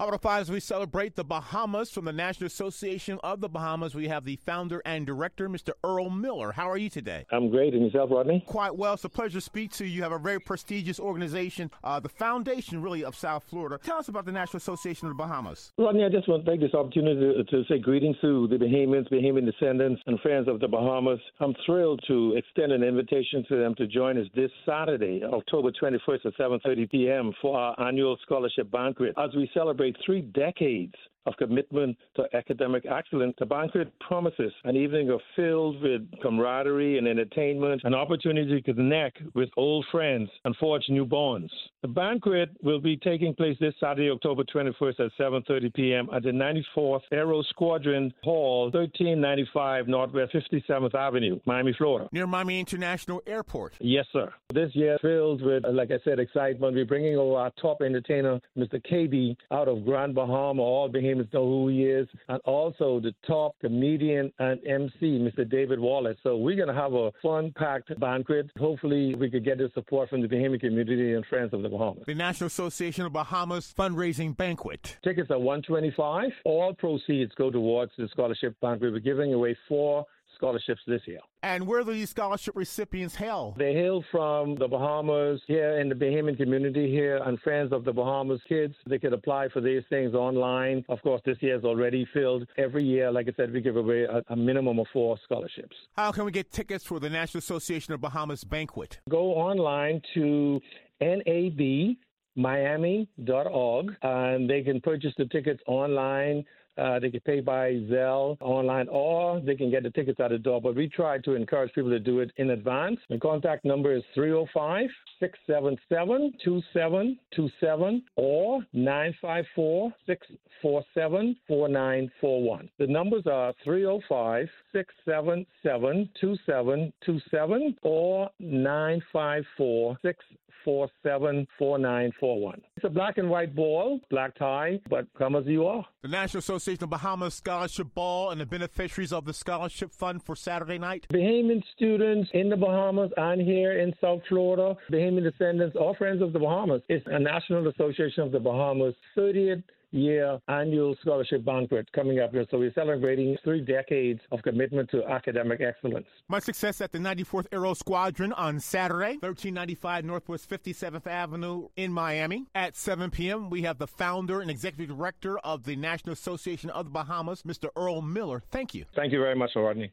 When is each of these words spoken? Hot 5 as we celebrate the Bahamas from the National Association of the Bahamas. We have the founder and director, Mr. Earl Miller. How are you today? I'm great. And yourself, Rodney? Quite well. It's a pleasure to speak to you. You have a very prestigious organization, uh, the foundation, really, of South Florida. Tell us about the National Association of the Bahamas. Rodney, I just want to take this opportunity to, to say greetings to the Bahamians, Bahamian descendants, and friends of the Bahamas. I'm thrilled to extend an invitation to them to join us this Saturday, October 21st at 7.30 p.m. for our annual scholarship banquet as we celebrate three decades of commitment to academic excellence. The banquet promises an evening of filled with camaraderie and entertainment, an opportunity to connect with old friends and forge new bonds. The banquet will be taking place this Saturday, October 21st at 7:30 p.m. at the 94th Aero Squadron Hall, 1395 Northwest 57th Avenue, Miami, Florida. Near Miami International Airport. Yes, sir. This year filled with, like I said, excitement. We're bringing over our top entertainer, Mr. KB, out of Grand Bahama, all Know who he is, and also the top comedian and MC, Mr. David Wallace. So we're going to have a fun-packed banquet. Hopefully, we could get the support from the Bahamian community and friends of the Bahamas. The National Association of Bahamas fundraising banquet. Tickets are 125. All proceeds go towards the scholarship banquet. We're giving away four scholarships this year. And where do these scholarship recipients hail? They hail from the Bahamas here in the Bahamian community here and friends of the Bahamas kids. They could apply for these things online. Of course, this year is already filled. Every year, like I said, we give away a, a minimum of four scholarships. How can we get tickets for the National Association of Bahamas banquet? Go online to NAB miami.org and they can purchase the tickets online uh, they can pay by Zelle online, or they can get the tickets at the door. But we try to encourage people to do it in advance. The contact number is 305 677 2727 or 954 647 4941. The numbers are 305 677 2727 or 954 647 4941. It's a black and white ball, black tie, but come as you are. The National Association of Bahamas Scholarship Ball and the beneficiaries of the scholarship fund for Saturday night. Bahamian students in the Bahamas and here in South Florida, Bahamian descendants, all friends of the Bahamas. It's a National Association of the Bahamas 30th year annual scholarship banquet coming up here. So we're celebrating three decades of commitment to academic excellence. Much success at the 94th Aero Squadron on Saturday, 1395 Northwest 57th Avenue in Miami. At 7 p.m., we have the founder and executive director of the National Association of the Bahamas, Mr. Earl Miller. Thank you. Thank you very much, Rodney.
Hot 0.00 0.18
5 0.18 0.40
as 0.40 0.50
we 0.50 0.60
celebrate 0.60 1.14
the 1.14 1.24
Bahamas 1.24 1.90
from 1.90 2.06
the 2.06 2.12
National 2.12 2.46
Association 2.46 3.18
of 3.22 3.42
the 3.42 3.50
Bahamas. 3.50 3.94
We 3.94 4.08
have 4.08 4.24
the 4.24 4.36
founder 4.36 4.80
and 4.86 5.06
director, 5.06 5.46
Mr. 5.46 5.72
Earl 5.84 6.08
Miller. 6.08 6.52
How 6.52 6.70
are 6.70 6.78
you 6.78 6.88
today? 6.88 7.26
I'm 7.30 7.50
great. 7.50 7.74
And 7.74 7.84
yourself, 7.84 8.08
Rodney? 8.10 8.42
Quite 8.46 8.74
well. 8.74 8.94
It's 8.94 9.04
a 9.04 9.10
pleasure 9.10 9.34
to 9.34 9.40
speak 9.42 9.72
to 9.72 9.84
you. 9.84 9.96
You 9.96 10.02
have 10.02 10.12
a 10.12 10.18
very 10.18 10.40
prestigious 10.40 10.98
organization, 10.98 11.70
uh, 11.84 12.00
the 12.00 12.08
foundation, 12.08 12.80
really, 12.80 13.04
of 13.04 13.14
South 13.14 13.44
Florida. 13.44 13.78
Tell 13.84 13.98
us 13.98 14.08
about 14.08 14.24
the 14.24 14.32
National 14.32 14.56
Association 14.56 15.06
of 15.06 15.18
the 15.18 15.22
Bahamas. 15.22 15.74
Rodney, 15.76 16.02
I 16.02 16.08
just 16.08 16.26
want 16.30 16.46
to 16.46 16.50
take 16.50 16.60
this 16.60 16.72
opportunity 16.72 17.20
to, 17.20 17.44
to 17.44 17.64
say 17.68 17.78
greetings 17.78 18.16
to 18.22 18.48
the 18.48 18.56
Bahamians, 18.56 19.06
Bahamian 19.12 19.44
descendants, 19.44 20.00
and 20.06 20.18
friends 20.20 20.48
of 20.48 20.60
the 20.60 20.68
Bahamas. 20.68 21.20
I'm 21.40 21.54
thrilled 21.66 22.02
to 22.08 22.36
extend 22.38 22.72
an 22.72 22.82
invitation 22.82 23.44
to 23.50 23.56
them 23.56 23.74
to 23.74 23.86
join 23.86 24.16
us 24.16 24.28
this 24.34 24.50
Saturday, 24.64 25.22
October 25.24 25.70
21st 25.72 26.24
at 26.24 26.38
7.30 26.38 26.90
p.m. 26.90 27.34
for 27.42 27.58
our 27.58 27.78
annual 27.86 28.16
scholarship 28.22 28.70
banquet 28.70 29.14
as 29.18 29.28
we 29.36 29.50
celebrate 29.52 29.89
three 30.04 30.22
decades 30.22 30.94
of 31.26 31.34
commitment 31.36 31.96
to 32.16 32.24
academic 32.34 32.84
excellence. 32.86 33.34
The 33.38 33.46
banquet 33.46 33.92
promises 34.00 34.52
an 34.64 34.76
evening 34.76 35.10
of 35.10 35.20
filled 35.36 35.82
with 35.82 36.02
camaraderie 36.22 36.98
and 36.98 37.06
entertainment, 37.06 37.82
an 37.84 37.94
opportunity 37.94 38.60
to 38.60 38.74
connect 38.74 39.18
with 39.34 39.48
old 39.56 39.84
friends 39.90 40.30
and 40.44 40.56
forge 40.56 40.84
new 40.88 41.04
bonds. 41.04 41.52
The 41.82 41.88
banquet 41.88 42.50
will 42.62 42.80
be 42.80 42.96
taking 42.96 43.34
place 43.34 43.56
this 43.60 43.74
Saturday, 43.80 44.10
October 44.10 44.44
21st 44.44 45.00
at 45.00 45.12
7:30 45.18 45.74
p.m. 45.74 46.08
at 46.14 46.22
the 46.22 46.30
94th 46.30 47.00
Aero 47.12 47.42
Squadron 47.42 48.12
Hall, 48.22 48.64
1395 48.64 49.88
Northwest 49.88 50.32
57th 50.34 50.94
Avenue, 50.94 51.40
Miami, 51.46 51.72
Florida. 51.76 52.08
Near 52.12 52.26
Miami 52.26 52.60
International 52.60 53.22
Airport. 53.26 53.74
Yes, 53.80 54.06
sir. 54.12 54.32
This 54.52 54.70
year 54.74 54.98
filled 55.00 55.42
with, 55.42 55.64
like 55.70 55.90
I 55.90 55.98
said, 56.04 56.18
excitement. 56.18 56.74
We're 56.74 56.84
bringing 56.84 57.16
over 57.16 57.38
our 57.38 57.52
top 57.60 57.82
entertainer, 57.82 58.40
Mr. 58.56 58.84
KB, 58.84 59.36
out 59.50 59.68
of 59.68 59.84
Grand 59.84 60.14
Bahama, 60.14 60.62
all 60.62 60.88
Know 61.32 61.46
who 61.46 61.68
he 61.68 61.84
is, 61.84 62.08
and 62.28 62.40
also 62.44 63.00
the 63.00 63.14
top 63.26 63.54
comedian 63.60 64.32
and 64.38 64.60
MC, 64.66 65.18
Mr. 65.18 65.48
David 65.48 65.78
Wallace. 65.78 66.16
So 66.22 66.36
we're 66.36 66.56
going 66.56 66.68
to 66.68 66.74
have 66.74 66.92
a 66.92 67.10
fun-packed 67.22 67.98
banquet. 68.00 68.50
Hopefully, 68.58 69.14
we 69.14 69.30
could 69.30 69.44
get 69.44 69.58
the 69.58 69.70
support 69.74 70.10
from 70.10 70.22
the 70.22 70.28
Bahamian 70.28 70.60
community 70.60 71.14
and 71.14 71.24
friends 71.26 71.52
of 71.52 71.62
the 71.62 71.68
Bahamas. 71.68 72.04
The 72.06 72.14
National 72.14 72.46
Association 72.48 73.04
of 73.06 73.12
Bahamas 73.12 73.72
fundraising 73.76 74.36
banquet. 74.36 74.98
Tickets 75.04 75.30
are 75.30 75.38
125. 75.38 76.30
All 76.44 76.74
proceeds 76.74 77.32
go 77.36 77.50
towards 77.50 77.92
the 77.96 78.08
scholarship 78.08 78.58
banquet. 78.60 78.92
We're 78.92 79.00
giving 79.00 79.34
away 79.34 79.56
four 79.68 80.06
scholarships 80.40 80.80
this 80.86 81.02
year. 81.06 81.20
And 81.42 81.66
where 81.66 81.84
do 81.84 81.92
these 81.92 82.10
scholarship 82.10 82.56
recipients 82.56 83.14
hail? 83.14 83.54
They 83.58 83.74
hail 83.74 84.02
from 84.10 84.56
the 84.56 84.66
Bahamas 84.66 85.40
here 85.46 85.78
in 85.78 85.90
the 85.90 85.94
Bahamian 85.94 86.36
community 86.36 86.90
here 86.90 87.18
and 87.26 87.38
friends 87.40 87.72
of 87.72 87.84
the 87.84 87.92
Bahamas 87.92 88.40
kids. 88.48 88.74
They 88.86 88.98
could 88.98 89.12
apply 89.12 89.48
for 89.52 89.60
these 89.60 89.82
things 89.90 90.14
online. 90.14 90.84
Of 90.88 91.02
course, 91.02 91.20
this 91.26 91.36
year 91.40 91.56
is 91.58 91.64
already 91.64 92.06
filled. 92.14 92.46
Every 92.56 92.84
year, 92.84 93.10
like 93.12 93.28
I 93.28 93.32
said, 93.36 93.52
we 93.52 93.60
give 93.60 93.76
away 93.76 94.04
a, 94.04 94.22
a 94.28 94.36
minimum 94.36 94.78
of 94.78 94.86
four 94.92 95.18
scholarships. 95.24 95.76
How 95.96 96.10
can 96.10 96.24
we 96.24 96.32
get 96.32 96.50
tickets 96.50 96.84
for 96.84 96.98
the 96.98 97.10
National 97.10 97.40
Association 97.40 97.92
of 97.92 98.00
Bahamas 98.00 98.44
banquet? 98.44 99.00
Go 99.08 99.32
online 99.34 100.00
to 100.14 100.60
NAB 101.00 101.96
miami.org 102.36 103.96
and 104.02 104.48
they 104.48 104.62
can 104.62 104.80
purchase 104.80 105.12
the 105.18 105.26
tickets 105.26 105.60
online 105.66 106.44
uh, 106.80 106.98
they 106.98 107.10
can 107.10 107.20
pay 107.20 107.40
by 107.40 107.72
Zelle 107.90 108.36
online, 108.40 108.88
or 108.88 109.40
they 109.40 109.54
can 109.54 109.70
get 109.70 109.82
the 109.82 109.90
tickets 109.90 110.18
at 110.20 110.30
the 110.30 110.38
door. 110.38 110.60
But 110.60 110.74
we 110.74 110.88
try 110.88 111.18
to 111.18 111.34
encourage 111.34 111.72
people 111.74 111.90
to 111.90 112.00
do 112.00 112.20
it 112.20 112.32
in 112.36 112.50
advance. 112.50 112.98
The 113.08 113.18
contact 113.18 113.64
number 113.64 113.94
is 113.94 114.02
305 114.14 114.88
677 115.20 116.32
2727 116.42 118.02
or 118.16 118.60
954 118.72 119.92
647 120.06 121.36
4941. 121.46 122.70
The 122.78 122.86
numbers 122.86 123.24
are 123.26 123.52
305 123.62 124.48
677 124.72 126.08
2727 126.20 127.76
or 127.82 128.30
954 128.38 129.98
647 130.02 130.49
4941. 130.64 132.60
It's 132.76 132.84
a 132.84 132.88
black 132.88 133.18
and 133.18 133.30
white 133.30 133.54
ball, 133.54 134.00
black 134.10 134.36
tie, 134.36 134.80
but 134.88 135.06
come 135.16 135.36
as 135.36 135.46
you 135.46 135.66
are. 135.66 135.84
The 136.02 136.08
National 136.08 136.38
Association 136.38 136.84
of 136.84 136.90
Bahamas 136.90 137.34
Scholarship 137.34 137.94
Ball 137.94 138.30
and 138.30 138.40
the 138.40 138.46
beneficiaries 138.46 139.12
of 139.12 139.24
the 139.24 139.34
scholarship 139.34 139.92
fund 139.92 140.22
for 140.22 140.36
Saturday 140.36 140.78
night. 140.78 141.06
Bahamian 141.12 141.62
students 141.74 142.30
in 142.32 142.48
the 142.48 142.56
Bahamas 142.56 143.10
and 143.16 143.40
here 143.40 143.78
in 143.78 143.92
South 144.00 144.22
Florida, 144.28 144.76
Bahamian 144.90 145.22
descendants, 145.22 145.76
all 145.76 145.94
friends 145.94 146.22
of 146.22 146.32
the 146.32 146.38
Bahamas. 146.38 146.82
It's 146.88 147.06
a 147.06 147.18
National 147.18 147.68
Association 147.68 148.22
of 148.22 148.32
the 148.32 148.40
Bahamas 148.40 148.94
30th 149.16 149.62
year 149.90 150.38
annual 150.48 150.96
scholarship 151.00 151.44
banquet 151.44 151.90
coming 151.92 152.20
up 152.20 152.32
here. 152.32 152.46
So 152.50 152.58
we're 152.58 152.72
celebrating 152.74 153.36
three 153.44 153.60
decades 153.60 154.20
of 154.30 154.42
commitment 154.42 154.90
to 154.90 155.04
academic 155.04 155.60
excellence. 155.60 156.06
Much 156.28 156.44
success 156.44 156.80
at 156.80 156.92
the 156.92 156.98
94th 156.98 157.46
Aero 157.52 157.74
Squadron 157.74 158.32
on 158.32 158.60
Saturday, 158.60 159.18
1395 159.20 160.04
Northwest 160.04 160.48
57th 160.48 161.06
Avenue 161.06 161.68
in 161.76 161.92
Miami. 161.92 162.46
At 162.54 162.76
7 162.76 163.10
p.m., 163.10 163.50
we 163.50 163.62
have 163.62 163.78
the 163.78 163.86
founder 163.86 164.40
and 164.40 164.50
executive 164.50 164.96
director 164.96 165.38
of 165.38 165.64
the 165.64 165.76
National 165.76 166.12
Association 166.12 166.70
of 166.70 166.86
the 166.86 166.90
Bahamas, 166.90 167.42
Mr. 167.42 167.68
Earl 167.76 168.02
Miller. 168.02 168.42
Thank 168.50 168.74
you. 168.74 168.84
Thank 168.94 169.12
you 169.12 169.18
very 169.18 169.36
much, 169.36 169.50
Rodney. 169.56 169.92